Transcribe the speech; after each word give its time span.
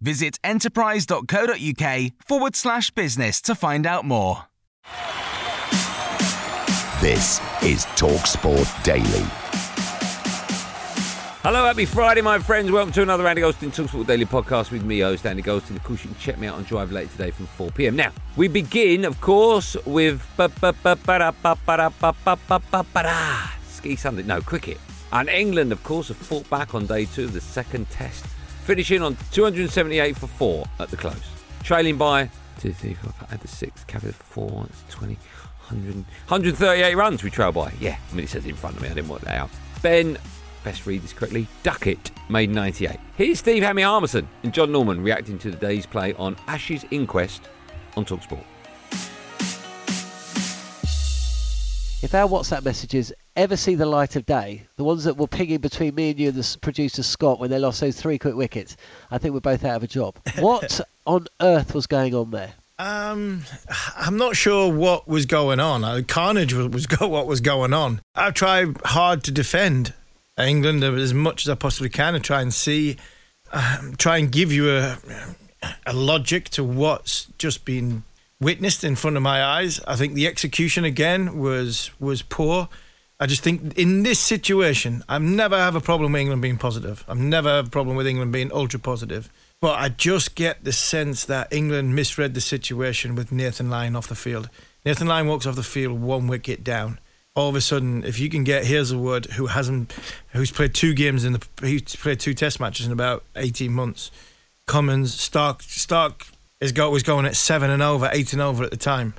Visit 0.00 0.38
enterprise.co.uk 0.44 2.12
forward 2.26 2.56
slash 2.56 2.90
business 2.92 3.40
to 3.42 3.54
find 3.54 3.86
out 3.86 4.04
more. 4.04 4.44
This 7.00 7.40
is 7.62 7.84
TalkSport 7.96 8.82
Daily. 8.82 9.26
Hello, 11.42 11.64
happy 11.64 11.84
Friday, 11.84 12.20
my 12.20 12.38
friends. 12.40 12.70
Welcome 12.70 12.92
to 12.92 13.02
another 13.02 13.26
Andy 13.26 13.40
Goldstein 13.40 13.70
Talksport 13.70 14.06
Daily 14.06 14.26
podcast 14.26 14.70
with 14.70 14.84
me, 14.84 14.98
host 14.98 15.24
Andy 15.24 15.40
Goldstein. 15.40 15.76
Of 15.76 15.84
course, 15.84 16.04
you 16.04 16.10
can 16.10 16.18
check 16.18 16.38
me 16.38 16.48
out 16.48 16.56
on 16.56 16.64
Drive 16.64 16.92
later 16.92 17.10
today 17.12 17.30
from 17.30 17.46
4 17.46 17.70
pm. 17.70 17.96
Now, 17.96 18.10
we 18.36 18.48
begin, 18.48 19.04
of 19.04 19.20
course, 19.20 19.76
with 19.86 20.20
ski 23.68 23.96
Sunday. 23.96 24.22
No, 24.24 24.40
cricket. 24.40 24.78
And 25.12 25.28
England, 25.28 25.72
of 25.72 25.82
course, 25.84 26.08
have 26.08 26.16
fought 26.16 26.50
back 26.50 26.74
on 26.74 26.86
day 26.86 27.06
two 27.06 27.24
of 27.24 27.32
the 27.32 27.40
second 27.40 27.88
test, 27.88 28.26
finishing 28.68 29.00
on 29.00 29.16
278 29.32 30.14
for 30.14 30.26
four 30.26 30.66
at 30.78 30.90
the 30.90 30.96
close, 30.98 31.16
trailing 31.62 31.96
by 31.96 32.28
two, 32.60 32.70
three, 32.70 32.92
four, 32.92 33.10
five, 33.12 33.32
add 33.32 33.40
the 33.40 33.48
six, 33.48 33.82
capital 33.84 34.12
four, 34.12 34.66
it's 34.68 34.94
20, 34.94 35.14
100, 35.14 35.94
138 35.94 36.94
runs 36.94 37.24
we 37.24 37.30
trail 37.30 37.50
by. 37.50 37.72
Yeah, 37.80 37.96
I 37.96 38.14
mean, 38.14 38.24
it 38.24 38.28
says 38.28 38.44
in 38.44 38.54
front 38.54 38.76
of 38.76 38.82
me, 38.82 38.90
I 38.90 38.92
didn't 38.92 39.08
work 39.08 39.22
that 39.22 39.38
out. 39.38 39.48
Ben 39.80 40.18
best 40.64 40.84
read 40.84 41.00
this 41.00 41.14
correctly, 41.14 41.46
Duckett 41.62 42.10
made 42.28 42.50
98. 42.50 43.00
Here's 43.16 43.38
Steve 43.38 43.62
Hammy 43.62 43.80
Harmison 43.80 44.28
and 44.42 44.52
John 44.52 44.70
Norman 44.70 45.02
reacting 45.02 45.38
to 45.38 45.50
the 45.50 45.56
day's 45.56 45.86
play 45.86 46.12
on 46.14 46.36
Ashes 46.46 46.84
Inquest 46.90 47.48
on 47.96 48.04
Talksport. 48.04 48.44
If 52.02 52.14
our 52.14 52.28
WhatsApp 52.28 52.66
messages 52.66 53.14
ever 53.38 53.56
see 53.56 53.76
the 53.76 53.86
light 53.86 54.16
of 54.16 54.26
day, 54.26 54.66
the 54.76 54.84
ones 54.84 55.04
that 55.04 55.16
were 55.16 55.28
pinging 55.28 55.58
between 55.58 55.94
me 55.94 56.10
and 56.10 56.18
you 56.18 56.28
and 56.28 56.36
the 56.36 56.58
producer 56.58 57.02
Scott 57.02 57.38
when 57.38 57.50
they 57.50 57.58
lost 57.58 57.80
those 57.80 57.98
three 57.98 58.18
quick 58.18 58.34
wickets, 58.34 58.76
I 59.10 59.18
think 59.18 59.32
we're 59.32 59.40
both 59.40 59.64
out 59.64 59.76
of 59.76 59.82
a 59.84 59.86
job. 59.86 60.16
What 60.38 60.80
on 61.06 61.26
earth 61.40 61.74
was 61.74 61.86
going 61.86 62.14
on 62.14 62.30
there? 62.32 62.52
Um, 62.78 63.42
I'm 63.96 64.16
not 64.16 64.36
sure 64.36 64.72
what 64.72 65.08
was 65.08 65.24
going 65.26 65.60
on. 65.60 65.84
Uh, 65.84 66.02
carnage 66.06 66.52
was, 66.52 66.86
go- 66.86 67.08
what 67.08 67.26
was 67.26 67.40
going 67.40 67.72
on. 67.72 68.02
I've 68.14 68.34
tried 68.34 68.76
hard 68.84 69.24
to 69.24 69.30
defend 69.30 69.94
England 70.38 70.84
as 70.84 71.14
much 71.14 71.46
as 71.46 71.50
I 71.50 71.54
possibly 71.54 71.88
can 71.88 72.14
and 72.14 72.22
try 72.22 72.40
and 72.40 72.52
see, 72.52 72.96
um, 73.52 73.94
try 73.96 74.18
and 74.18 74.30
give 74.30 74.52
you 74.52 74.70
a 74.70 74.98
a 75.86 75.92
logic 75.92 76.48
to 76.50 76.62
what's 76.62 77.26
just 77.38 77.64
been 77.64 78.04
witnessed 78.40 78.84
in 78.84 78.94
front 78.94 79.16
of 79.16 79.22
my 79.22 79.42
eyes. 79.42 79.80
I 79.86 79.96
think 79.96 80.14
the 80.14 80.26
execution 80.26 80.84
again 80.84 81.38
was 81.38 81.90
was 81.98 82.22
poor. 82.22 82.68
I 83.20 83.26
just 83.26 83.42
think 83.42 83.76
in 83.76 84.04
this 84.04 84.20
situation, 84.20 85.02
I 85.08 85.18
never 85.18 85.56
have 85.58 85.74
a 85.74 85.80
problem 85.80 86.12
with 86.12 86.20
England 86.20 86.40
being 86.42 86.58
positive. 86.58 87.04
I've 87.08 87.18
never 87.18 87.48
have 87.48 87.66
a 87.66 87.70
problem 87.70 87.96
with 87.96 88.06
England 88.06 88.32
being 88.32 88.52
ultra 88.52 88.78
positive. 88.78 89.28
But 89.60 89.80
I 89.80 89.88
just 89.88 90.36
get 90.36 90.62
the 90.62 90.72
sense 90.72 91.24
that 91.24 91.52
England 91.52 91.96
misread 91.96 92.34
the 92.34 92.40
situation 92.40 93.16
with 93.16 93.32
Nathan 93.32 93.68
Lyon 93.68 93.96
off 93.96 94.06
the 94.06 94.14
field. 94.14 94.48
Nathan 94.84 95.08
Lyon 95.08 95.26
walks 95.26 95.46
off 95.46 95.56
the 95.56 95.64
field 95.64 96.00
one 96.00 96.28
wicket 96.28 96.62
down. 96.62 97.00
All 97.34 97.48
of 97.48 97.56
a 97.56 97.60
sudden, 97.60 98.04
if 98.04 98.20
you 98.20 98.28
can 98.28 98.44
get 98.44 98.64
Hazlewood, 98.64 99.26
who 99.26 99.46
hasn't, 99.46 99.92
who's 100.28 100.52
played 100.52 100.74
two 100.74 100.94
games 100.94 101.24
in 101.24 101.32
the, 101.32 101.46
he's 101.60 101.96
played 101.96 102.20
two 102.20 102.34
Test 102.34 102.60
matches 102.60 102.86
in 102.86 102.92
about 102.92 103.24
eighteen 103.34 103.72
months. 103.72 104.12
Cummins, 104.66 105.16
Starc, 105.16 105.58
Starc 105.58 106.30
is 106.60 106.72
go 106.72 106.90
was 106.90 107.02
going 107.02 107.26
at 107.26 107.36
seven 107.36 107.70
and 107.70 107.82
over, 107.82 108.08
eight 108.12 108.32
and 108.32 108.42
over 108.42 108.62
at 108.62 108.70
the 108.70 108.76
time, 108.76 109.14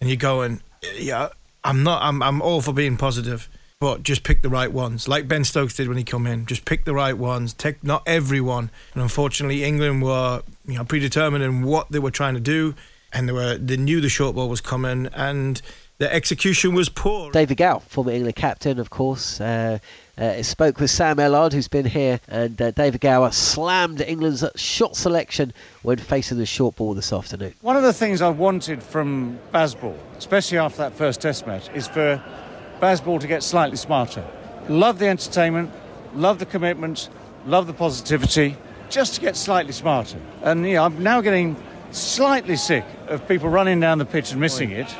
and 0.00 0.08
you're 0.08 0.16
going, 0.16 0.62
yeah, 0.96 1.28
I'm 1.64 1.82
not, 1.82 2.02
I'm, 2.02 2.22
I'm 2.22 2.42
all 2.42 2.60
for 2.60 2.72
being 2.72 2.96
positive, 2.96 3.48
but 3.80 4.02
just 4.02 4.22
pick 4.22 4.42
the 4.42 4.48
right 4.48 4.72
ones, 4.72 5.08
like 5.08 5.28
Ben 5.28 5.44
Stokes 5.44 5.76
did 5.76 5.88
when 5.88 5.96
he 5.96 6.04
come 6.04 6.26
in. 6.26 6.46
Just 6.46 6.64
pick 6.64 6.84
the 6.84 6.94
right 6.94 7.16
ones. 7.16 7.52
Take 7.52 7.82
not 7.82 8.02
everyone, 8.06 8.70
and 8.94 9.02
unfortunately, 9.02 9.64
England 9.64 10.02
were 10.02 10.42
you 10.66 10.74
know 10.74 10.84
predetermined 10.84 11.42
in 11.42 11.62
what 11.62 11.90
they 11.90 11.98
were 11.98 12.10
trying 12.10 12.34
to 12.34 12.40
do, 12.40 12.74
and 13.12 13.28
they 13.28 13.32
were 13.32 13.58
they 13.58 13.76
knew 13.76 14.00
the 14.00 14.08
short 14.08 14.34
ball 14.34 14.48
was 14.48 14.60
coming, 14.60 15.08
and 15.14 15.60
the 15.98 16.12
execution 16.12 16.74
was 16.74 16.88
poor. 16.88 17.30
David 17.30 17.56
Gower, 17.56 17.80
former 17.80 18.12
England 18.12 18.36
captain, 18.36 18.78
of 18.78 18.90
course, 18.90 19.40
uh, 19.40 19.78
uh, 20.18 20.42
spoke 20.42 20.78
with 20.78 20.90
Sam 20.90 21.16
Ellard, 21.16 21.52
who's 21.52 21.68
been 21.68 21.86
here, 21.86 22.20
and 22.28 22.60
uh, 22.60 22.70
David 22.72 23.00
Gower 23.00 23.30
slammed 23.30 24.00
England's 24.00 24.44
shot 24.56 24.96
selection 24.96 25.52
when 25.82 25.98
facing 25.98 26.38
the 26.38 26.46
short 26.46 26.76
ball 26.76 26.94
this 26.94 27.12
afternoon. 27.12 27.54
One 27.60 27.76
of 27.76 27.82
the 27.82 27.92
things 27.92 28.20
I 28.20 28.28
wanted 28.28 28.82
from 28.82 29.38
Bazball, 29.52 29.96
especially 30.18 30.58
after 30.58 30.78
that 30.78 30.94
first 30.94 31.20
Test 31.20 31.46
match, 31.46 31.68
is 31.74 31.88
for 31.88 32.22
Bazball 32.80 33.20
to 33.20 33.26
get 33.26 33.42
slightly 33.42 33.76
smarter. 33.76 34.24
Love 34.68 34.98
the 34.98 35.06
entertainment, 35.06 35.70
love 36.14 36.38
the 36.38 36.46
commitment, 36.46 37.08
love 37.46 37.66
the 37.66 37.72
positivity, 37.72 38.56
just 38.90 39.14
to 39.14 39.20
get 39.20 39.36
slightly 39.36 39.72
smarter. 39.72 40.18
And 40.42 40.68
yeah, 40.68 40.84
I'm 40.84 41.02
now 41.02 41.20
getting 41.20 41.56
slightly 41.90 42.56
sick 42.56 42.84
of 43.08 43.26
people 43.26 43.48
running 43.48 43.80
down 43.80 43.98
the 43.98 44.04
pitch 44.04 44.32
and 44.32 44.40
missing 44.40 44.70
it 44.70 44.90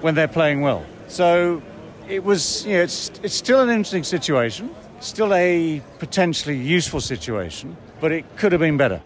when 0.00 0.14
they're 0.14 0.28
playing 0.28 0.60
well. 0.60 0.84
So 1.08 1.62
it 2.08 2.24
was, 2.24 2.64
you 2.66 2.74
know, 2.74 2.82
it's, 2.82 3.10
it's 3.22 3.34
still 3.34 3.60
an 3.60 3.68
interesting 3.68 4.04
situation, 4.04 4.74
still 5.00 5.32
a 5.34 5.82
potentially 5.98 6.56
useful 6.56 7.00
situation, 7.00 7.76
but 8.00 8.12
it 8.12 8.24
could 8.36 8.52
have 8.52 8.60
been 8.60 8.76
better. 8.76 9.02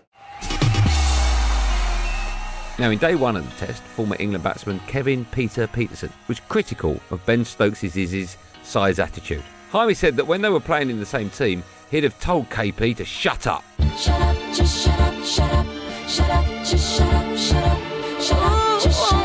Now, 2.79 2.91
in 2.91 2.99
day 2.99 3.15
one 3.15 3.37
of 3.37 3.45
the 3.45 3.67
test, 3.67 3.83
former 3.83 4.17
England 4.19 4.43
batsman 4.43 4.81
Kevin 4.87 5.25
Peter 5.27 5.67
Pietersen 5.67 6.11
was 6.27 6.41
critical 6.41 7.01
of 7.11 7.25
Ben 7.27 7.45
Stokes' 7.45 8.37
size 8.63 8.99
attitude. 8.99 9.43
Jaime 9.71 9.95
said 9.95 10.17
that 10.17 10.27
when 10.27 10.43
they 10.43 10.49
were 10.49 10.61
playing 10.61 10.91
in 10.91 10.99
the 10.99 11.07
same 11.07 11.31
team, 11.31 11.63
he'd 11.91 12.05
have 12.05 12.19
told 12.21 12.49
KP 12.51 12.97
to 12.97 13.05
shut 13.05 13.47
up. 13.47 13.65
Shut 13.97 14.21
up, 14.21 14.37
just 14.53 14.84
shut 14.84 15.01
up, 15.01 15.25
shut 15.25 15.53
up, 15.53 15.67
shut 16.09 16.31
up, 16.31 16.47
just 16.65 16.99
shut 16.99 17.15
up, 17.15 17.37
shut 17.37 17.65
up, 17.65 18.21
shut 18.21 18.39
up, 18.39 18.83
just 18.83 19.11
shut 19.11 19.13
up, 19.15 19.22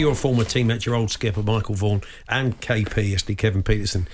A 0.00 0.02
your 0.02 0.14
former 0.14 0.44
teammates, 0.44 0.86
your 0.86 0.94
old 0.94 1.10
skipper 1.10 1.42
Michael 1.42 1.74
Vaughan 1.74 2.00
and 2.26 2.58
KP, 2.62 3.10
yesterday 3.10 3.34
Kevin 3.34 3.62
Pietersen, 3.62 4.06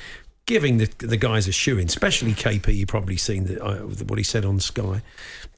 giving 0.45 0.79
the 0.79 0.91
the 0.99 1.17
guys 1.17 1.47
a 1.47 1.53
shoe 1.53 1.79
in, 1.79 1.87
especially 1.87 2.33
KP. 2.33 2.75
You've 2.75 2.89
probably 2.89 3.17
seen 3.17 3.45
the, 3.45 3.65
uh, 3.65 3.77
what 3.83 4.19
he 4.19 4.25
said 4.25 4.45
on 4.45 4.59
Sky. 4.59 5.01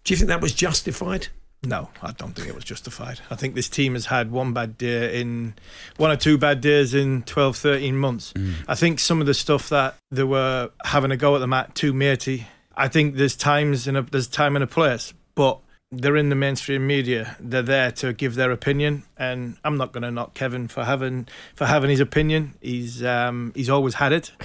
Do 0.04 0.12
you 0.12 0.18
think 0.18 0.28
that 0.28 0.42
was 0.42 0.52
justified? 0.52 1.28
No, 1.64 1.88
I 2.02 2.12
don't 2.12 2.34
think 2.34 2.46
it 2.46 2.54
was 2.54 2.64
justified. 2.64 3.20
I 3.30 3.36
think 3.36 3.54
this 3.54 3.70
team 3.70 3.94
has 3.94 4.04
had 4.04 4.30
one 4.30 4.52
bad 4.52 4.76
day 4.76 5.18
in 5.18 5.54
one 5.96 6.10
or 6.10 6.16
two 6.16 6.36
bad 6.36 6.60
days 6.60 6.92
in 6.92 7.22
12, 7.22 7.56
13 7.56 7.96
months. 7.96 8.34
I 8.68 8.74
think 8.74 9.00
some 9.00 9.22
of 9.22 9.26
the 9.26 9.32
stuff 9.32 9.70
that 9.70 9.96
they 10.10 10.24
were 10.24 10.70
having 10.84 11.10
a 11.10 11.16
go 11.16 11.36
at 11.36 11.38
the 11.38 11.46
mat 11.46 11.74
too 11.74 11.94
matey. 11.94 12.46
I 12.76 12.88
think 12.88 13.14
there's 13.14 13.34
times 13.34 13.88
and 13.88 13.96
a, 13.96 14.02
there's 14.02 14.28
time 14.28 14.56
and 14.56 14.62
a 14.62 14.68
place, 14.68 15.14
but 15.34 15.60
they're 15.90 16.16
in 16.16 16.28
the 16.28 16.34
mainstream 16.34 16.86
media. 16.86 17.36
They're 17.40 17.62
there 17.62 17.90
to 17.92 18.12
give 18.12 18.34
their 18.34 18.50
opinion, 18.50 19.04
and 19.16 19.56
I'm 19.64 19.76
not 19.76 19.92
going 19.92 20.02
to 20.02 20.10
knock 20.10 20.34
Kevin 20.34 20.68
for 20.68 20.84
having 20.84 21.28
for 21.54 21.66
having 21.66 21.90
his 21.90 22.00
opinion. 22.00 22.54
He's 22.60 23.02
um, 23.02 23.52
he's 23.54 23.70
always 23.70 23.94
had 23.94 24.12
it. 24.12 24.32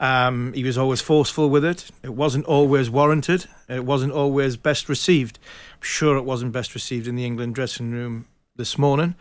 Um, 0.00 0.52
he 0.52 0.64
was 0.64 0.76
always 0.76 1.00
forceful 1.00 1.48
with 1.48 1.64
it. 1.64 1.88
It 2.02 2.12
wasn't 2.12 2.44
always 2.46 2.90
warranted. 2.90 3.46
It 3.68 3.84
wasn't 3.84 4.12
always 4.12 4.56
best 4.56 4.88
received. 4.88 5.38
I'm 5.74 5.82
sure 5.82 6.16
it 6.16 6.24
wasn't 6.24 6.50
best 6.50 6.74
received 6.74 7.06
in 7.06 7.14
the 7.14 7.24
England 7.24 7.54
dressing 7.54 7.92
room 7.92 8.26
this 8.56 8.76
morning. 8.76 9.14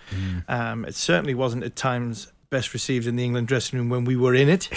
Um, 0.48 0.84
it 0.86 0.96
certainly 0.96 1.36
wasn't 1.36 1.66
at 1.66 1.76
times 1.76 2.32
best 2.50 2.74
received 2.74 3.06
in 3.06 3.16
the 3.16 3.24
England 3.24 3.48
dressing 3.48 3.78
room 3.78 3.90
when 3.90 4.06
we 4.06 4.16
were 4.16 4.34
in 4.34 4.50
it. 4.50 4.68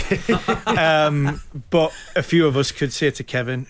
um, 0.66 1.40
but 1.70 1.92
a 2.14 2.22
few 2.22 2.46
of 2.46 2.56
us 2.56 2.70
could 2.70 2.92
say 2.92 3.10
to 3.10 3.24
Kevin, 3.24 3.66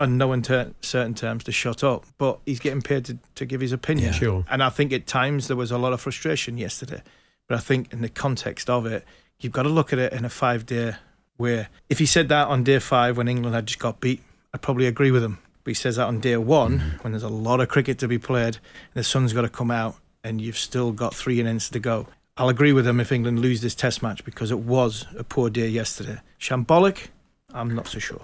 on 0.00 0.16
no 0.16 0.40
certain 0.80 1.14
terms 1.14 1.44
to 1.44 1.52
shut 1.52 1.82
up, 1.82 2.04
but 2.18 2.38
he's 2.46 2.60
getting 2.60 2.82
paid 2.82 3.04
to, 3.06 3.18
to 3.34 3.44
give 3.44 3.60
his 3.60 3.72
opinion. 3.72 4.12
Yeah. 4.12 4.18
Sure. 4.18 4.44
And 4.48 4.62
I 4.62 4.70
think 4.70 4.92
at 4.92 5.06
times 5.06 5.48
there 5.48 5.56
was 5.56 5.70
a 5.70 5.78
lot 5.78 5.92
of 5.92 6.00
frustration 6.00 6.56
yesterday. 6.56 7.02
But 7.48 7.56
I 7.56 7.60
think 7.60 7.92
in 7.92 8.02
the 8.02 8.08
context 8.08 8.70
of 8.70 8.86
it, 8.86 9.04
you've 9.40 9.52
got 9.52 9.64
to 9.64 9.68
look 9.68 9.92
at 9.92 9.98
it 9.98 10.12
in 10.12 10.24
a 10.24 10.28
five 10.28 10.66
day 10.66 10.92
way. 11.36 11.68
If 11.88 11.98
he 11.98 12.06
said 12.06 12.28
that 12.28 12.48
on 12.48 12.62
day 12.62 12.78
five 12.78 13.16
when 13.16 13.26
England 13.26 13.54
had 13.54 13.66
just 13.66 13.78
got 13.78 14.00
beat, 14.00 14.22
I'd 14.54 14.62
probably 14.62 14.86
agree 14.86 15.10
with 15.10 15.24
him. 15.24 15.38
But 15.64 15.70
he 15.72 15.74
says 15.74 15.96
that 15.96 16.06
on 16.06 16.20
day 16.20 16.36
one 16.36 16.78
mm. 16.78 17.04
when 17.04 17.12
there's 17.12 17.22
a 17.22 17.28
lot 17.28 17.60
of 17.60 17.68
cricket 17.68 17.98
to 17.98 18.08
be 18.08 18.18
played 18.18 18.56
and 18.56 18.94
the 18.94 19.04
sun's 19.04 19.32
got 19.32 19.42
to 19.42 19.48
come 19.48 19.70
out 19.70 19.96
and 20.22 20.40
you've 20.40 20.58
still 20.58 20.92
got 20.92 21.14
three 21.14 21.40
innings 21.40 21.70
to 21.70 21.78
go. 21.78 22.06
I'll 22.36 22.48
agree 22.48 22.72
with 22.72 22.86
him 22.86 23.00
if 23.00 23.10
England 23.10 23.40
lose 23.40 23.62
this 23.62 23.74
test 23.74 24.02
match 24.02 24.24
because 24.24 24.50
it 24.52 24.60
was 24.60 25.06
a 25.16 25.24
poor 25.24 25.50
day 25.50 25.68
yesterday. 25.68 26.20
Shambolic, 26.38 27.08
I'm 27.52 27.74
not 27.74 27.88
so 27.88 27.98
sure. 27.98 28.20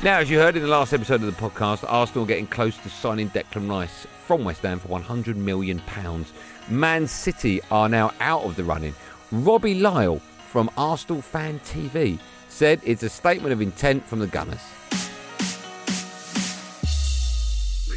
Now, 0.00 0.20
as 0.20 0.30
you 0.30 0.38
heard 0.38 0.54
in 0.54 0.62
the 0.62 0.68
last 0.68 0.92
episode 0.92 1.24
of 1.24 1.26
the 1.26 1.32
podcast, 1.32 1.84
Arsenal 1.88 2.24
getting 2.24 2.46
close 2.46 2.76
to 2.78 2.88
signing 2.88 3.30
Declan 3.30 3.68
Rice 3.68 4.06
from 4.26 4.44
West 4.44 4.62
Ham 4.62 4.78
for 4.78 4.86
100 4.86 5.36
million 5.36 5.80
pounds. 5.80 6.32
Man 6.68 7.08
City 7.08 7.60
are 7.72 7.88
now 7.88 8.12
out 8.20 8.44
of 8.44 8.54
the 8.54 8.62
running. 8.62 8.94
Robbie 9.32 9.74
Lyle 9.74 10.20
from 10.50 10.70
Arsenal 10.76 11.20
Fan 11.20 11.58
TV 11.60 12.20
said 12.48 12.80
it's 12.84 13.02
a 13.02 13.08
statement 13.08 13.52
of 13.52 13.60
intent 13.60 14.04
from 14.04 14.20
the 14.20 14.28
Gunners. 14.28 14.62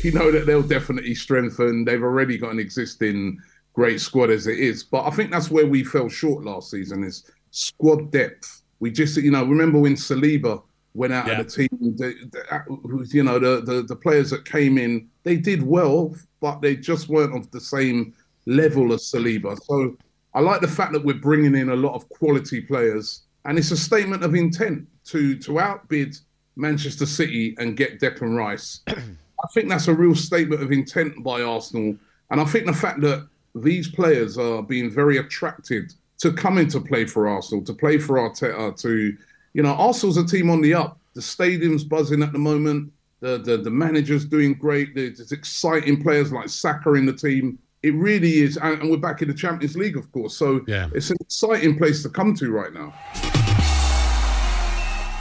you 0.04 0.12
know 0.12 0.31
that 0.31 0.47
they'll 0.47 0.63
definitely 0.63 1.13
strengthen. 1.13 1.86
They've 1.86 2.01
already 2.01 2.39
got 2.39 2.51
an 2.51 2.59
existing 2.59 3.39
great 3.74 4.01
squad 4.01 4.31
as 4.31 4.47
it 4.47 4.57
is. 4.57 4.83
But 4.83 5.06
I 5.06 5.12
think 5.12 5.30
that's 5.30 5.51
where 5.51 5.68
we 5.68 5.83
fell 5.83 6.09
short 6.09 6.44
last 6.44 6.71
season 6.71 7.04
is 7.04 7.30
squad 7.51 8.12
depth. 8.12 8.63
We 8.80 8.89
just, 8.89 9.18
you 9.18 9.30
know, 9.30 9.45
remember 9.45 9.80
when 9.80 9.94
Saliba 9.94 10.63
went 10.94 11.14
out 11.14 11.28
Yeah. 11.28 11.40
of 11.40 11.48
the 11.48 11.68
team, 11.68 11.70
the, 11.98 12.14
the, 12.32 12.54
uh, 12.56 12.64
you 13.12 13.24
know, 13.24 13.40
the, 13.40 13.62
the, 13.62 13.82
the 13.84 13.96
players 13.96 14.30
that 14.32 14.46
came 14.46 14.78
in, 14.78 15.08
they 15.24 15.38
did 15.38 15.64
well, 15.64 16.16
but 16.42 16.62
they 16.62 16.76
just 16.76 17.08
weren't 17.10 17.36
of 17.36 17.50
the 17.52 17.62
same 17.62 18.14
level 18.46 18.92
as 18.94 19.04
Saliba. 19.04 19.58
So 19.64 19.96
I 20.34 20.40
like 20.42 20.62
the 20.62 20.68
fact 20.68 20.94
that 20.94 21.04
we're 21.04 21.14
bringing 21.16 21.56
in 21.56 21.70
a 21.70 21.76
lot 21.76 21.94
of 21.94 22.08
quality 22.10 22.62
players. 22.62 23.22
And 23.46 23.58
it's 23.58 23.72
a 23.72 23.78
statement 23.78 24.24
of 24.24 24.36
intent 24.36 24.88
to, 25.06 25.36
to 25.40 25.60
outbid 25.60 26.18
Manchester 26.56 27.06
City 27.06 27.56
and 27.58 27.78
get 27.78 28.00
Declan 28.00 28.36
Rice. 28.38 28.82
I 28.88 29.48
think 29.54 29.70
that's 29.70 29.88
a 29.88 29.94
real 29.94 30.16
statement 30.16 30.62
of 30.62 30.72
intent 30.72 31.24
by 31.24 31.42
Arsenal. 31.42 31.96
And 32.30 32.40
I 32.40 32.46
think 32.46 32.66
the 32.66 32.74
fact 32.74 33.02
that 33.02 33.28
these 33.56 33.88
players 33.90 34.38
are 34.38 34.62
being 34.62 34.90
very 34.92 35.18
attracted 35.18 35.94
to 36.20 36.32
coming 36.32 36.68
to 36.68 36.80
play 36.80 37.06
for 37.06 37.28
Arsenal, 37.28 37.64
to 37.66 37.74
play 37.74 37.98
for 37.98 38.18
Arteta, 38.18 38.80
to, 38.82 39.18
you 39.53 39.62
know, 39.63 39.74
Arsenal's 39.74 40.18
a 40.18 40.25
team 40.25 40.50
on 40.50 40.62
the 40.62 40.74
up. 40.74 40.98
The 41.13 41.21
stadium's 41.21 41.83
buzzing 41.83 42.24
at 42.24 42.31
the 42.31 42.39
moment. 42.39 42.92
The 43.19 43.38
the, 43.38 43.57
the 43.57 43.69
manager's 43.69 44.25
doing 44.25 44.53
great. 44.53 44.95
There's 44.95 45.31
exciting 45.31 46.01
players 46.01 46.31
like 46.31 46.50
Saka 46.50 46.94
in 46.94 47.06
the 47.06 47.13
team. 47.13 47.59
It 47.83 47.94
really 47.95 48.39
is. 48.42 48.57
And, 48.57 48.81
and 48.81 48.92
we're 48.92 48.98
back 48.98 49.21
in 49.21 49.27
the 49.27 49.33
Champions 49.33 49.75
League, 49.75 49.98
of 49.98 50.12
course. 50.12 50.36
So 50.36 50.62
Yeah. 50.68 50.88
it's 50.94 51.09
an 51.09 51.18
exciting 51.19 51.77
place 51.77 52.03
to 52.03 52.09
come 52.09 52.36
to 52.36 52.51
right 52.51 52.71
now. 52.74 52.94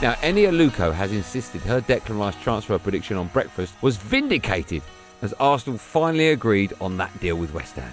Now, 0.01 0.13
Eni 0.23 0.49
Aluko 0.49 0.91
has 0.93 1.11
insisted 1.11 1.61
her 1.61 1.79
Declan 1.81 2.17
Rice 2.19 2.35
transfer 2.41 2.79
prediction 2.79 3.17
on 3.17 3.27
breakfast 3.27 3.75
was 3.83 3.97
vindicated 3.97 4.81
as 5.21 5.31
Arsenal 5.33 5.77
finally 5.77 6.29
agreed 6.29 6.73
on 6.81 6.97
that 6.97 7.19
deal 7.19 7.35
with 7.35 7.53
West 7.53 7.75
Ham. 7.75 7.91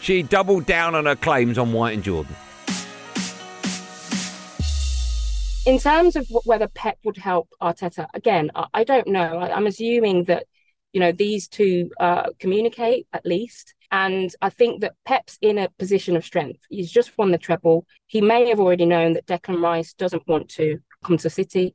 She 0.00 0.22
doubled 0.22 0.64
down 0.64 0.94
on 0.94 1.04
her 1.04 1.16
claims 1.16 1.58
on 1.58 1.72
White 1.74 1.92
and 1.92 2.02
Jordan. 2.02 2.34
In 5.66 5.78
terms 5.78 6.16
of 6.16 6.26
whether 6.44 6.68
Pep 6.68 6.98
would 7.04 7.16
help 7.16 7.48
Arteta, 7.60 8.06
again, 8.14 8.50
I, 8.54 8.66
I 8.74 8.84
don't 8.84 9.08
know. 9.08 9.38
I, 9.38 9.54
I'm 9.54 9.66
assuming 9.66 10.24
that 10.24 10.46
you 10.92 11.00
know 11.00 11.12
these 11.12 11.48
two 11.48 11.90
uh, 12.00 12.30
communicate 12.38 13.06
at 13.12 13.26
least, 13.26 13.74
and 13.90 14.34
I 14.42 14.50
think 14.50 14.80
that 14.80 14.94
Pep's 15.04 15.38
in 15.40 15.58
a 15.58 15.68
position 15.78 16.16
of 16.16 16.24
strength. 16.24 16.60
He's 16.68 16.90
just 16.90 17.16
won 17.18 17.30
the 17.30 17.38
treble. 17.38 17.86
He 18.06 18.20
may 18.20 18.48
have 18.48 18.60
already 18.60 18.86
known 18.86 19.12
that 19.14 19.26
Declan 19.26 19.62
Rice 19.62 19.92
doesn't 19.92 20.26
want 20.26 20.48
to 20.50 20.78
come 21.04 21.18
to 21.18 21.30
City, 21.30 21.74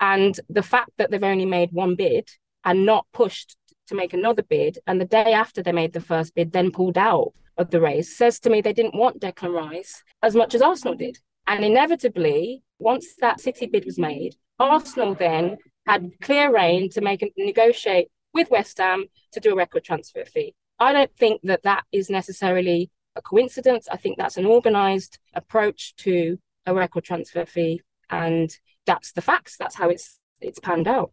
and 0.00 0.38
the 0.48 0.62
fact 0.62 0.90
that 0.98 1.10
they've 1.10 1.22
only 1.22 1.46
made 1.46 1.70
one 1.72 1.96
bid 1.96 2.28
and 2.64 2.86
not 2.86 3.06
pushed 3.12 3.56
to 3.88 3.94
make 3.94 4.12
another 4.12 4.42
bid, 4.42 4.78
and 4.86 5.00
the 5.00 5.04
day 5.04 5.32
after 5.32 5.62
they 5.62 5.72
made 5.72 5.92
the 5.92 6.00
first 6.00 6.34
bid, 6.34 6.52
then 6.52 6.70
pulled 6.70 6.98
out 6.98 7.32
of 7.58 7.70
the 7.70 7.80
race, 7.80 8.16
says 8.16 8.38
to 8.40 8.50
me 8.50 8.60
they 8.60 8.72
didn't 8.72 8.94
want 8.94 9.20
Declan 9.20 9.54
Rice 9.54 10.02
as 10.22 10.34
much 10.34 10.54
as 10.54 10.62
Arsenal 10.62 10.94
did. 10.94 11.18
And 11.46 11.64
inevitably, 11.64 12.62
once 12.82 13.14
that 13.20 13.40
City 13.40 13.66
bid 13.66 13.84
was 13.84 13.98
made, 13.98 14.36
Arsenal 14.58 15.14
then 15.14 15.56
had 15.86 16.10
clear 16.20 16.52
reign 16.52 16.90
to 16.90 17.00
make 17.00 17.22
and 17.22 17.30
negotiate 17.36 18.08
with 18.34 18.50
West 18.50 18.78
Ham 18.78 19.06
to 19.32 19.40
do 19.40 19.52
a 19.52 19.56
record 19.56 19.84
transfer 19.84 20.24
fee. 20.24 20.54
I 20.78 20.92
don't 20.92 21.14
think 21.16 21.40
that 21.44 21.62
that 21.62 21.84
is 21.92 22.10
necessarily 22.10 22.90
a 23.14 23.22
coincidence. 23.22 23.88
I 23.90 23.96
think 23.96 24.18
that's 24.18 24.36
an 24.36 24.46
organised 24.46 25.18
approach 25.34 25.94
to 25.96 26.38
a 26.66 26.74
record 26.74 27.04
transfer 27.04 27.46
fee, 27.46 27.82
and 28.10 28.50
that's 28.86 29.12
the 29.12 29.22
facts. 29.22 29.56
That's 29.56 29.76
how 29.76 29.88
it's 29.88 30.18
it's 30.40 30.58
panned 30.58 30.88
out. 30.88 31.12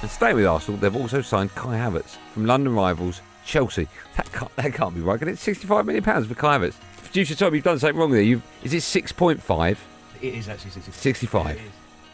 And 0.00 0.10
stay 0.10 0.32
with 0.32 0.46
Arsenal, 0.46 0.78
they've 0.78 0.94
also 0.94 1.22
signed 1.22 1.52
Kai 1.56 1.76
Havertz 1.76 2.16
from 2.32 2.46
London 2.46 2.72
rivals 2.74 3.20
Chelsea. 3.44 3.88
That 4.16 4.30
can't, 4.30 4.54
that 4.56 4.72
can't 4.74 4.94
be 4.94 5.00
right. 5.00 5.18
Can? 5.18 5.28
£65 5.28 5.86
million 5.86 6.04
pounds 6.04 6.26
for 6.28 6.34
Kai 6.34 6.58
Havertz. 6.58 6.74
Producer 7.08 7.34
Tom, 7.34 7.54
you've 7.54 7.64
done 7.64 7.78
something 7.78 7.98
wrong 7.98 8.10
there. 8.10 8.20
You've, 8.20 8.42
is 8.62 8.74
it 8.74 8.78
6.5? 8.82 9.76
It 10.20 10.34
is 10.34 10.48
actually 10.48 10.72
65. 10.72 10.94
65. 11.00 11.60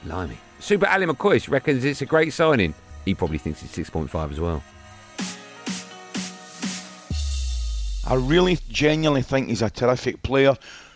Blimey. 0.05 0.37
Super 0.61 0.87
Ally 0.87 1.05
McCoist 1.07 1.51
reckons 1.51 1.85
it's 1.85 2.01
a 2.03 2.07
great 2.07 2.33
signing. 2.33 2.75
He 3.05 3.15
probably 3.15 3.39
thinks 3.39 3.63
it's 3.63 3.77
6.5 3.91 4.31
as 4.31 4.39
well. 4.41 4.63
I 8.07 8.15
really 8.15 8.59
genuinely 8.69 9.23
think 9.23 9.49
he's 9.49 9.63
a 9.63 9.71
terrific 9.71 10.23
player 10.23 10.55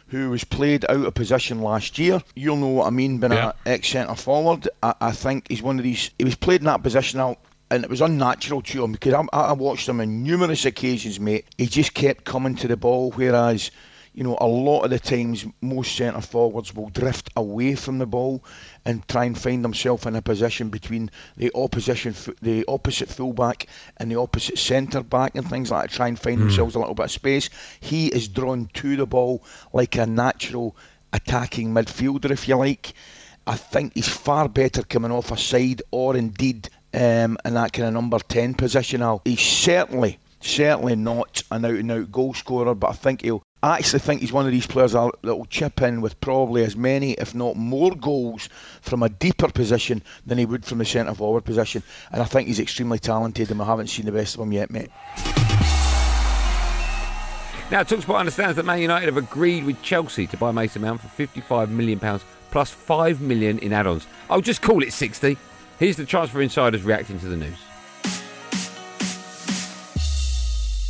who 0.09 0.31
was 0.31 0.45
played 0.45 0.85
out 0.89 1.05
of 1.07 1.15
position 1.15 1.61
last 1.61 1.99
year. 1.99 2.23
You'll 2.37 2.57
know 2.57 2.69
what 2.69 2.87
I 2.87 2.91
mean 2.91 3.19
being 3.19 3.33
Yeah. 3.33 3.49
an 3.49 3.73
ex 3.73 3.89
centre 3.89 4.15
forward. 4.15 4.69
I, 4.83 4.95
I 5.01 5.13
think 5.13 5.49
he's 5.49 5.63
one 5.63 5.79
of 5.79 5.85
these. 5.85 6.11
He 6.19 6.25
was 6.25 6.35
played 6.37 6.61
in 6.61 6.67
that 6.67 6.83
position 6.83 7.19
out. 7.21 7.39
And 7.71 7.85
it 7.85 7.91
was 7.91 8.01
unnatural 8.01 8.63
to 8.63 8.85
him 8.85 8.93
because 8.93 9.13
I, 9.15 9.27
I 9.33 9.53
watched 9.53 9.89
him 9.89 10.01
on 10.01 10.23
numerous 10.23 10.65
occasions, 10.65 11.21
mate. 11.21 11.45
He 11.59 11.67
just 11.67 11.93
kept 11.95 12.25
coming 12.25 12.55
to 12.57 12.69
the 12.69 12.77
ball, 12.77 13.11
whereas, 13.11 13.71
you 14.15 14.25
know, 14.25 14.39
a 14.41 14.47
lot 14.47 14.85
of 14.85 14.91
the 14.91 14.99
times 14.99 15.45
most 15.61 15.95
centre 15.95 16.21
forwards 16.23 16.75
will 16.75 16.89
drift 16.89 17.31
away 17.37 17.75
from 17.75 17.99
the 17.99 18.07
ball 18.07 18.43
and 18.87 19.07
try 19.07 19.27
and 19.27 19.39
find 19.39 19.63
themselves 19.63 20.07
in 20.07 20.17
a 20.17 20.23
position 20.23 20.71
between 20.71 21.11
the 21.37 21.53
opposition, 21.55 22.15
the 22.41 22.65
opposite 22.69 23.11
fullback 23.11 23.67
and 23.99 24.11
the 24.11 24.17
opposite 24.17 24.59
centre 24.59 25.03
back 25.03 25.35
and 25.35 25.49
things 25.49 25.71
like 25.71 25.91
that. 25.91 25.95
Try 25.95 26.09
and 26.09 26.19
find 26.19 26.37
hmm. 26.37 26.45
themselves 26.47 26.75
a 26.75 26.79
little 26.79 26.95
bit 26.95 27.05
of 27.05 27.11
space. 27.11 27.51
He 27.81 28.09
is 28.09 28.29
drawn 28.29 28.71
to 28.75 28.97
the 28.97 29.07
ball 29.07 29.45
like 29.75 29.97
a 29.97 30.07
natural 30.07 30.75
attacking 31.13 31.75
midfielder, 31.75 32.31
if 32.31 32.49
you 32.49 32.57
like. 32.57 32.95
I 33.47 33.57
think 33.57 33.95
he's 33.95 34.09
far 34.09 34.49
better 34.49 34.83
coming 34.83 35.11
off 35.11 35.31
a 35.33 35.37
side 35.37 35.81
or 35.91 36.17
indeed 36.17 36.69
um, 36.95 37.39
in 37.45 37.55
that 37.55 37.73
kind 37.73 37.89
of 37.89 37.95
number 37.95 38.19
10 38.19 38.55
position. 38.55 39.03
Al. 39.03 39.23
He's 39.25 39.41
certainly, 39.41 40.19
certainly 40.41 40.97
not 40.97 41.43
an 41.51 41.65
out 41.65 41.73
and 41.73 41.91
out 41.91 42.13
goal 42.13 42.35
scorer, 42.35 42.75
but 42.75 42.91
I 42.91 42.95
think 42.95 43.23
he'll. 43.23 43.43
I 43.61 43.79
actually 43.79 43.99
think 43.99 44.21
he's 44.21 44.33
one 44.33 44.47
of 44.47 44.53
these 44.53 44.69
players 44.69 44.93
that 44.93 45.11
will 45.25 45.45
chip 45.47 45.83
in 45.83 46.01
with 46.01 46.21
probably 46.21 46.63
as 46.63 46.77
many, 46.77 47.15
if 47.15 47.35
not 47.35 47.57
more, 47.57 47.91
goals 47.91 48.49
from 48.83 49.03
a 49.03 49.09
deeper 49.09 49.49
position 49.49 50.01
than 50.25 50.39
he 50.39 50.47
would 50.47 50.65
from 50.65 50.79
the 50.79 50.85
centre 50.85 51.13
forward 51.13 51.45
position. 51.45 51.83
And 52.13 52.23
I 52.23 52.25
think 52.25 52.47
he's 52.47 52.61
extremely 52.61 53.01
talented, 53.01 53.51
and 53.51 53.59
we 53.59 53.67
haven't 53.67 53.89
seen 53.89 54.07
the 54.07 54.13
best 54.13 54.37
of 54.37 54.43
him 54.43 54.53
yet, 54.53 54.71
mate. 54.71 54.91
Now, 57.71 57.83
Talksport 57.83 58.21
understands 58.21 58.57
that 58.57 58.65
Man 58.65 58.81
United 58.81 59.07
have 59.07 59.17
agreed 59.17 59.65
with 59.65 59.83
Chelsea 59.83 60.29
to 60.29 60.37
buy 60.37 60.53
Mason 60.53 60.81
Mount 60.81 61.01
for 61.01 61.09
£55 61.09 61.69
million 61.69 61.99
plus 61.99 62.75
£5 62.75 63.21
million 63.21 63.59
in 63.59 63.73
add 63.73 63.87
ons. 63.87 64.07
I'll 64.31 64.41
just 64.41 64.63
call 64.63 64.83
it 64.83 64.93
60 64.93 65.37
Here's 65.79 65.97
the 65.97 66.05
transfer 66.05 66.43
insiders 66.43 66.83
reacting 66.83 67.21
to 67.21 67.27
the 67.27 67.37
news. 67.37 67.59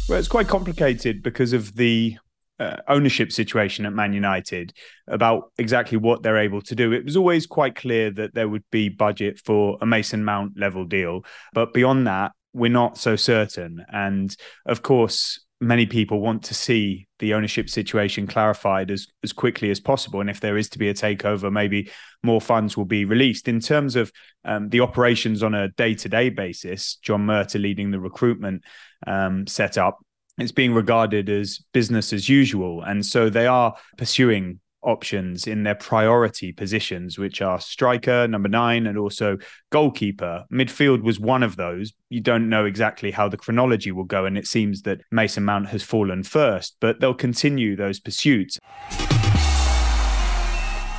Well, 0.09 0.19
it's 0.19 0.29
quite 0.29 0.49
complicated 0.49 1.23
because 1.23 1.53
of 1.53 1.77
the 1.77 2.17
uh, 2.59 2.77
ownership 2.89 3.31
situation 3.31 3.85
at 3.85 3.93
Man 3.93 4.15
United 4.15 4.73
about 5.07 5.53
exactly 5.59 5.99
what 5.99 6.23
they're 6.23 6.39
able 6.39 6.63
to 6.63 6.75
do. 6.75 6.93
It 6.93 7.05
was 7.05 7.19
always 7.19 7.47
quite 7.47 7.77
clear 7.77 8.11
that 8.13 8.35
there 8.35 8.49
would 8.49 8.65
be 8.71 8.89
budget 8.89 9.39
for 9.45 9.77
a 9.83 9.87
Mason 9.87 10.25
Mount 10.25 10.59
level 10.59 10.87
deal, 10.87 11.23
but 11.53 11.75
beyond 11.75 12.07
that, 12.07 12.33
we're 12.55 12.71
not 12.71 12.97
so 12.97 13.15
certain. 13.15 13.85
And 13.93 14.35
of 14.65 14.83
course, 14.83 15.45
many 15.61 15.87
people 15.87 16.21
want 16.21 16.45
to 16.45 16.55
see 16.55 17.09
the 17.19 17.35
ownership 17.35 17.69
situation 17.69 18.27
clarified 18.27 18.91
as, 18.91 19.09
as 19.25 19.33
quickly 19.33 19.71
as 19.71 19.81
possible. 19.81 20.21
And 20.21 20.31
if 20.31 20.41
there 20.41 20.57
is 20.57 20.69
to 20.71 20.79
be 20.79 20.89
a 20.89 20.95
takeover, 20.95 21.51
maybe 21.51 21.91
more 22.23 22.41
funds 22.41 22.77
will 22.77 22.85
be 22.85 23.05
released. 23.05 23.49
In 23.49 23.61
terms 23.61 23.97
of 23.97 24.13
um, 24.45 24.69
the 24.69 24.81
operations 24.81 25.43
on 25.43 25.55
a 25.55 25.69
day 25.69 25.95
to 25.95 26.09
day 26.09 26.31
basis, 26.31 26.97
John 26.97 27.27
Murtough 27.27 27.61
leading 27.61 27.91
the 27.91 28.01
recruitment 28.01 28.63
um, 29.07 29.47
setup, 29.47 29.99
it's 30.39 30.53
being 30.53 30.73
regarded 30.73 31.29
as 31.29 31.59
business 31.73 32.13
as 32.13 32.29
usual. 32.29 32.83
And 32.83 33.05
so 33.05 33.29
they 33.29 33.49
are 33.49 33.75
pursuing 33.97 34.61
options 34.83 35.47
in 35.47 35.63
their 35.63 35.75
priority 35.75 36.53
positions, 36.53 37.19
which 37.19 37.43
are 37.43 37.61
striker, 37.61 38.29
number 38.29 38.49
nine, 38.49 38.87
and 38.87 38.99
also 38.99 39.39
goalkeeper. 39.71 40.45
Midfield 40.53 41.03
was 41.03 41.19
one 41.19 41.43
of 41.43 41.57
those. 41.57 41.93
You 42.09 42.21
don't 42.21 42.49
know 42.49 42.65
exactly 42.65 43.11
how 43.11 43.29
the 43.29 43.37
chronology 43.37 43.93
will 43.93 44.05
go, 44.05 44.25
and 44.25 44.39
it 44.39 44.47
seems 44.47 44.83
that 44.83 45.01
Mason 45.11 45.45
Mount 45.45 45.69
has 45.69 45.83
fallen 45.83 46.23
first, 46.23 46.77
but 46.81 47.01
they'll 47.01 47.15
continue 47.15 47.77
those 47.77 48.01
pursuits. 48.01 48.59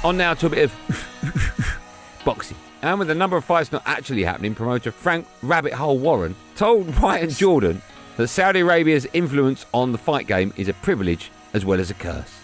On 0.04 0.18
now 0.18 0.34
to 0.34 0.46
a 0.46 0.50
bit 0.50 0.64
of 0.64 1.82
boxing. 2.26 2.58
And 2.82 2.98
with 2.98 3.10
a 3.10 3.16
number 3.16 3.36
of 3.36 3.44
fights 3.44 3.72
not 3.72 3.84
actually 3.86 4.24
happening, 4.24 4.56
promoter 4.56 4.92
Frank 4.92 5.28
Rabbit 5.44 5.74
Hole 5.74 6.00
Warren 6.00 6.36
told 6.56 6.88
and 7.04 7.36
Jordan 7.36 7.82
that 8.16 8.28
Saudi 8.30 8.62
Arabia's 8.62 9.08
influence 9.14 9.66
on 9.74 9.92
the 9.92 9.98
fight 9.98 10.28
game 10.28 10.54
is 10.56 10.70
a 10.70 10.74
privilege 10.76 11.32
as 11.54 11.66
well 11.66 11.80
as 11.80 11.90
a 11.90 11.94
curse. 11.94 12.40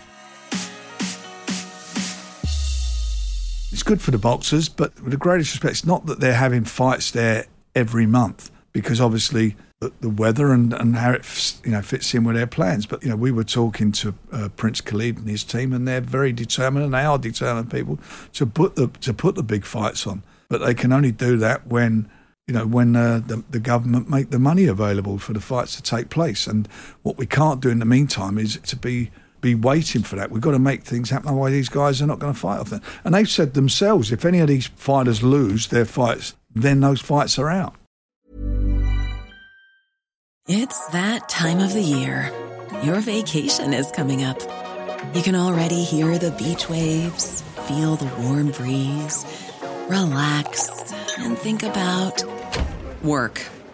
Good 3.85 4.01
for 4.01 4.11
the 4.11 4.17
boxers, 4.17 4.67
but 4.67 4.93
with 5.01 5.11
the 5.11 5.17
greatest 5.17 5.53
respect, 5.53 5.71
it's 5.71 5.85
not 5.85 6.05
that 6.07 6.19
they're 6.19 6.33
having 6.33 6.65
fights 6.65 7.11
there 7.11 7.45
every 7.75 8.05
month 8.05 8.51
because 8.73 8.99
obviously 8.99 9.55
the, 9.79 9.91
the 10.01 10.09
weather 10.09 10.51
and, 10.51 10.73
and 10.73 10.95
how 10.95 11.11
it 11.11 11.61
you 11.63 11.71
know 11.71 11.81
fits 11.81 12.13
in 12.13 12.23
with 12.23 12.35
their 12.35 12.47
plans. 12.47 12.85
But 12.85 13.03
you 13.03 13.09
know, 13.09 13.15
we 13.15 13.31
were 13.31 13.43
talking 13.43 13.91
to 13.93 14.15
uh, 14.31 14.49
Prince 14.55 14.81
Khalid 14.81 15.17
and 15.17 15.29
his 15.29 15.43
team, 15.43 15.71
and 15.73 15.87
they're 15.87 16.01
very 16.01 16.33
determined, 16.33 16.85
and 16.85 16.93
they 16.93 17.05
are 17.05 17.17
determined 17.17 17.71
people 17.71 17.99
to 18.33 18.45
put 18.45 18.75
the 18.75 18.87
to 19.01 19.13
put 19.13 19.35
the 19.35 19.43
big 19.43 19.65
fights 19.65 20.07
on. 20.07 20.23
But 20.49 20.59
they 20.59 20.73
can 20.73 20.91
only 20.91 21.11
do 21.11 21.37
that 21.37 21.67
when 21.67 22.09
you 22.47 22.53
know 22.53 22.65
when 22.65 22.95
uh, 22.95 23.21
the, 23.25 23.43
the 23.49 23.59
government 23.59 24.09
make 24.09 24.31
the 24.31 24.39
money 24.39 24.65
available 24.65 25.17
for 25.17 25.33
the 25.33 25.41
fights 25.41 25.75
to 25.75 25.83
take 25.83 26.09
place. 26.09 26.47
And 26.47 26.67
what 27.03 27.17
we 27.17 27.25
can't 27.25 27.61
do 27.61 27.69
in 27.69 27.79
the 27.79 27.85
meantime 27.85 28.37
is 28.37 28.57
to 28.57 28.75
be 28.75 29.11
be 29.41 29.55
waiting 29.55 30.03
for 30.03 30.15
that. 30.15 30.31
We've 30.31 30.41
got 30.41 30.51
to 30.51 30.59
make 30.59 30.83
things 30.83 31.09
happen. 31.09 31.29
Otherwise, 31.29 31.51
these 31.51 31.69
guys 31.69 32.01
are 32.01 32.07
not 32.07 32.19
going 32.19 32.33
to 32.33 32.39
fight 32.39 32.59
off 32.59 32.69
them. 32.69 32.81
And 33.03 33.13
they've 33.13 33.29
said 33.29 33.53
themselves, 33.53 34.11
if 34.11 34.25
any 34.25 34.39
of 34.39 34.47
these 34.47 34.67
fighters 34.67 35.23
lose 35.23 35.67
their 35.67 35.85
fights, 35.85 36.35
then 36.53 36.79
those 36.79 37.01
fights 37.01 37.37
are 37.37 37.49
out. 37.49 37.75
It's 40.47 40.87
that 40.89 41.27
time 41.27 41.59
of 41.59 41.73
the 41.73 41.81
year. 41.81 42.31
Your 42.83 42.99
vacation 42.99 43.73
is 43.73 43.89
coming 43.91 44.23
up. 44.23 44.39
You 45.15 45.21
can 45.21 45.35
already 45.35 45.83
hear 45.83 46.17
the 46.17 46.31
beach 46.31 46.69
waves, 46.69 47.41
feel 47.67 47.95
the 47.95 48.13
warm 48.21 48.51
breeze, 48.51 49.25
relax, 49.87 50.93
and 51.17 51.37
think 51.37 51.63
about 51.63 52.23
work. 53.03 53.41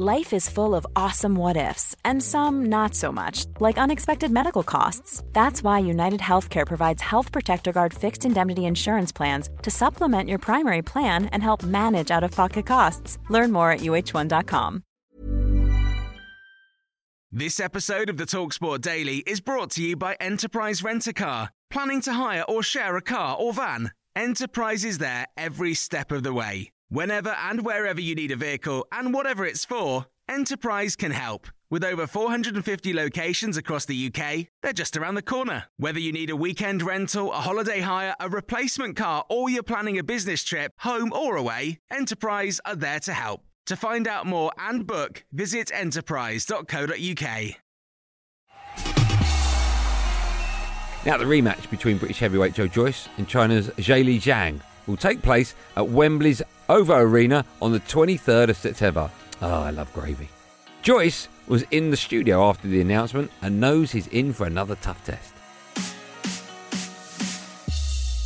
Life 0.00 0.32
is 0.32 0.48
full 0.48 0.76
of 0.76 0.86
awesome 0.94 1.34
what 1.34 1.56
ifs, 1.56 1.96
and 2.04 2.22
some 2.22 2.66
not 2.66 2.94
so 2.94 3.10
much, 3.10 3.46
like 3.58 3.78
unexpected 3.78 4.30
medical 4.30 4.62
costs. 4.62 5.24
That's 5.32 5.60
why 5.60 5.80
United 5.80 6.20
Healthcare 6.20 6.64
provides 6.64 7.02
Health 7.02 7.32
Protector 7.32 7.72
Guard 7.72 7.92
fixed 7.92 8.24
indemnity 8.24 8.66
insurance 8.66 9.10
plans 9.10 9.50
to 9.60 9.72
supplement 9.72 10.28
your 10.28 10.38
primary 10.38 10.82
plan 10.82 11.24
and 11.32 11.42
help 11.42 11.64
manage 11.64 12.12
out 12.12 12.22
of 12.22 12.30
pocket 12.30 12.64
costs. 12.64 13.18
Learn 13.28 13.50
more 13.50 13.72
at 13.72 13.80
uh1.com. 13.80 14.84
This 17.32 17.58
episode 17.58 18.08
of 18.08 18.18
the 18.18 18.26
Talksport 18.26 18.82
Daily 18.82 19.24
is 19.26 19.40
brought 19.40 19.70
to 19.72 19.82
you 19.82 19.96
by 19.96 20.14
Enterprise 20.20 20.80
Rent 20.80 21.08
a 21.08 21.12
Car. 21.12 21.50
Planning 21.70 22.02
to 22.02 22.12
hire 22.12 22.44
or 22.48 22.62
share 22.62 22.96
a 22.96 23.02
car 23.02 23.36
or 23.36 23.52
van? 23.52 23.90
Enterprise 24.14 24.84
is 24.84 24.98
there 24.98 25.26
every 25.36 25.74
step 25.74 26.12
of 26.12 26.22
the 26.22 26.32
way. 26.32 26.70
Whenever 26.90 27.30
and 27.30 27.66
wherever 27.66 28.00
you 28.00 28.14
need 28.14 28.30
a 28.30 28.36
vehicle 28.36 28.86
and 28.90 29.12
whatever 29.12 29.44
it's 29.44 29.62
for, 29.62 30.06
Enterprise 30.26 30.96
can 30.96 31.10
help. 31.10 31.46
With 31.68 31.84
over 31.84 32.06
450 32.06 32.94
locations 32.94 33.58
across 33.58 33.84
the 33.84 34.06
UK, 34.06 34.46
they're 34.62 34.72
just 34.72 34.96
around 34.96 35.16
the 35.16 35.22
corner. 35.22 35.64
Whether 35.76 36.00
you 36.00 36.12
need 36.12 36.30
a 36.30 36.36
weekend 36.36 36.80
rental, 36.80 37.30
a 37.30 37.40
holiday 37.40 37.80
hire, 37.80 38.14
a 38.18 38.30
replacement 38.30 38.96
car, 38.96 39.26
or 39.28 39.50
you're 39.50 39.62
planning 39.62 39.98
a 39.98 40.02
business 40.02 40.42
trip, 40.42 40.72
home 40.78 41.12
or 41.12 41.36
away, 41.36 41.80
Enterprise 41.90 42.58
are 42.64 42.76
there 42.76 43.00
to 43.00 43.12
help. 43.12 43.42
To 43.66 43.76
find 43.76 44.08
out 44.08 44.24
more 44.24 44.50
and 44.56 44.86
book, 44.86 45.26
visit 45.30 45.70
enterprise.co.uk. 45.74 47.20
Now, 51.04 51.16
the 51.18 51.24
rematch 51.26 51.70
between 51.70 51.98
British 51.98 52.18
heavyweight 52.18 52.54
Joe 52.54 52.66
Joyce 52.66 53.10
and 53.18 53.28
China's 53.28 53.68
Zhilei 53.68 54.16
Zhang 54.16 54.62
will 54.88 54.96
take 54.96 55.22
place 55.22 55.54
at 55.76 55.88
Wembley's 55.88 56.42
OVO 56.68 56.96
Arena 56.96 57.44
on 57.62 57.70
the 57.70 57.80
23rd 57.80 58.48
of 58.48 58.56
September. 58.56 59.10
Oh, 59.40 59.62
I 59.62 59.70
love 59.70 59.92
gravy. 59.94 60.28
Joyce 60.82 61.28
was 61.46 61.62
in 61.70 61.90
the 61.90 61.96
studio 61.96 62.48
after 62.48 62.66
the 62.66 62.80
announcement 62.80 63.30
and 63.42 63.60
knows 63.60 63.92
he's 63.92 64.08
in 64.08 64.32
for 64.32 64.46
another 64.46 64.74
tough 64.76 65.04
test. 65.04 65.34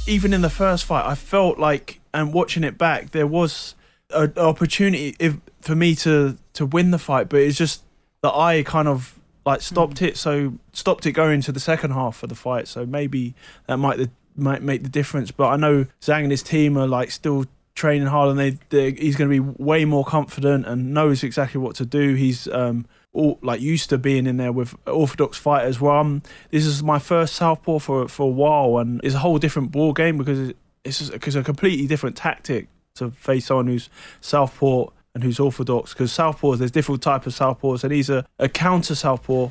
even 0.06 0.32
in 0.32 0.42
the 0.42 0.50
first 0.50 0.84
fight, 0.84 1.06
I 1.06 1.14
felt 1.14 1.58
like, 1.58 2.00
and 2.12 2.32
watching 2.32 2.64
it 2.64 2.76
back, 2.76 3.10
there 3.10 3.26
was 3.26 3.74
an 4.10 4.32
opportunity 4.36 5.16
if, 5.18 5.36
for 5.60 5.74
me 5.74 5.94
to 5.96 6.36
to 6.54 6.66
win 6.66 6.90
the 6.90 6.98
fight, 6.98 7.28
but 7.28 7.40
it's 7.40 7.56
just 7.56 7.82
that 8.22 8.34
I 8.34 8.62
kind 8.62 8.88
of 8.88 9.18
like 9.46 9.62
stopped 9.62 10.00
hmm. 10.00 10.06
it, 10.06 10.16
so 10.16 10.54
stopped 10.72 11.06
it 11.06 11.12
going 11.12 11.40
to 11.42 11.52
the 11.52 11.60
second 11.60 11.92
half 11.92 12.22
of 12.22 12.28
the 12.28 12.34
fight. 12.34 12.68
So 12.68 12.84
maybe 12.84 13.34
that 13.66 13.76
might 13.76 13.98
the, 13.98 14.10
might 14.36 14.62
make 14.62 14.82
the 14.82 14.88
difference. 14.88 15.30
But 15.30 15.48
I 15.48 15.56
know 15.56 15.86
Zhang 16.00 16.22
and 16.22 16.30
his 16.30 16.42
team 16.42 16.76
are 16.78 16.86
like 16.86 17.10
still 17.10 17.44
training 17.74 18.06
hard, 18.08 18.36
and 18.36 18.58
they, 18.70 18.90
he's 18.92 19.16
going 19.16 19.30
to 19.30 19.40
be 19.42 19.62
way 19.62 19.84
more 19.84 20.04
confident 20.04 20.66
and 20.66 20.92
knows 20.92 21.22
exactly 21.22 21.60
what 21.60 21.74
to 21.76 21.86
do. 21.86 22.14
He's 22.14 22.46
um 22.48 22.86
all 23.14 23.38
like 23.42 23.60
used 23.60 23.90
to 23.90 23.98
being 23.98 24.26
in 24.26 24.38
there 24.38 24.52
with 24.52 24.74
orthodox 24.86 25.36
fighters. 25.36 25.80
Well, 25.80 25.96
um, 25.98 26.22
this 26.50 26.64
is 26.64 26.82
my 26.82 26.98
first 26.98 27.34
southpaw 27.34 27.78
for 27.78 28.08
for 28.08 28.24
a 28.24 28.26
while, 28.30 28.78
and 28.78 29.00
it's 29.04 29.14
a 29.14 29.18
whole 29.18 29.38
different 29.38 29.70
ball 29.72 29.92
game 29.92 30.16
because 30.18 30.48
it- 30.50 30.56
it's 30.84 31.10
because 31.10 31.36
a 31.36 31.42
completely 31.44 31.86
different 31.86 32.16
tactic 32.16 32.66
to 32.96 33.10
face 33.12 33.46
someone 33.46 33.68
who's 33.68 33.88
southpaw 34.20 34.86
and 35.14 35.22
who's 35.22 35.38
orthodox. 35.38 35.92
Because 35.92 36.10
southpaws, 36.10 36.58
there's 36.58 36.70
different 36.72 37.02
type 37.02 37.26
of 37.26 37.32
southpaws, 37.34 37.84
and 37.84 37.92
he's 37.92 38.10
a, 38.10 38.26
a 38.38 38.48
counter 38.48 38.94
southpaw. 38.94 39.48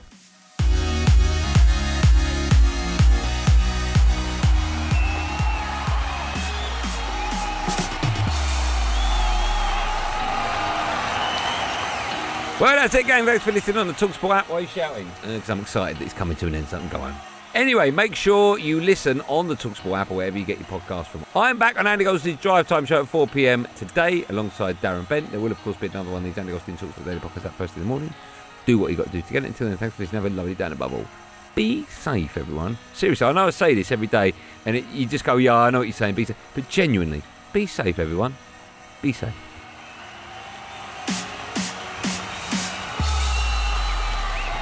Well, 12.62 12.76
that's 12.76 12.94
it, 12.94 13.08
gang. 13.08 13.26
Thanks 13.26 13.44
for 13.44 13.52
listening 13.52 13.78
on 13.78 13.88
the 13.88 13.94
Talksport 13.94 14.36
app. 14.36 14.48
Why 14.48 14.58
are 14.58 14.62
you 14.62 14.68
shouting? 14.68 15.08
Uh, 15.24 15.34
because 15.34 15.50
I'm 15.50 15.62
excited 15.62 15.98
that 15.98 16.06
it's 16.06 16.14
coming 16.14 16.38
to 16.38 16.46
an 16.46 16.54
end, 16.54 16.68
so 16.68 16.78
I 16.78 16.82
can 16.82 16.90
go 16.90 17.00
home. 17.00 17.16
Anyway, 17.56 17.90
make 17.90 18.14
sure 18.14 18.60
you 18.60 18.80
listen 18.80 19.20
on 19.22 19.48
the 19.48 19.56
Talksport 19.56 19.98
app 19.98 20.12
or 20.12 20.18
wherever 20.18 20.38
you 20.38 20.46
get 20.46 20.60
your 20.60 20.68
podcast 20.68 21.08
from. 21.08 21.26
I'm 21.36 21.58
back 21.58 21.80
on 21.80 21.88
Andy 21.88 22.06
Goldstein's 22.06 22.40
Drive 22.40 22.68
Time 22.68 22.86
Show 22.86 23.02
at 23.02 23.08
4 23.08 23.26
pm 23.26 23.68
today 23.76 24.26
alongside 24.30 24.80
Darren 24.80 25.10
Bent. 25.10 25.32
There 25.32 25.40
will, 25.40 25.52
of 25.52 25.60
course, 25.64 25.76
be 25.76 25.88
another 25.88 26.12
one 26.12 26.20
of 26.20 26.26
these 26.26 26.38
Andy 26.38 26.52
Goldstein 26.52 26.78
Talksport 26.78 27.04
Daily 27.04 27.20
podcasts 27.20 27.48
up 27.48 27.54
first 27.54 27.76
in 27.78 27.82
the 27.82 27.88
morning. 27.88 28.14
Do 28.68 28.78
what 28.78 28.92
you 28.92 28.96
got 28.96 29.08
to 29.08 29.12
do 29.12 29.24
to 29.24 29.34
get 29.34 29.44
it. 29.44 29.48
Until 29.48 29.68
then, 29.68 29.78
thanks 29.78 29.96
for 29.96 30.04
listening. 30.04 30.22
Have 30.22 30.32
a 30.32 30.36
lovely 30.36 30.54
day 30.54 30.66
and 30.66 30.74
above 30.76 30.94
all. 30.94 31.06
Be 31.56 31.86
safe, 31.86 32.38
everyone. 32.38 32.78
Seriously, 32.94 33.26
I 33.26 33.32
know 33.32 33.48
I 33.48 33.50
say 33.50 33.74
this 33.74 33.92
every 33.92 34.06
day 34.06 34.36
and 34.68 34.78
it, 34.78 34.86
you 34.90 35.08
just 35.08 35.24
go, 35.24 35.38
yeah, 35.38 35.56
I 35.56 35.72
know 35.72 35.80
what 35.80 35.88
you're 35.88 35.94
saying. 35.94 36.14
Be 36.14 36.26
safe. 36.26 36.38
But 36.54 36.70
genuinely, 36.70 37.24
be 37.54 37.66
safe, 37.66 37.98
everyone. 37.98 38.36
Be 39.02 39.14
safe. 39.14 39.34